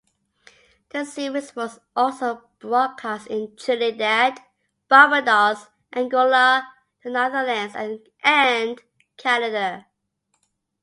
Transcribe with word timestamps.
The 0.89 1.05
Series 1.05 1.55
was 1.55 1.79
also 1.95 2.49
broadcast 2.57 3.27
in 3.27 3.55
Trinidad, 3.55 4.39
Barbados, 4.87 5.67
Angola, 5.95 6.67
the 7.03 7.11
Netherlands 7.11 7.75
and 8.27 8.81
Canada. 9.15 9.85